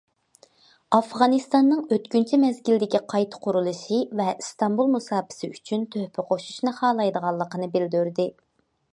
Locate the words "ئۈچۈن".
5.51-5.83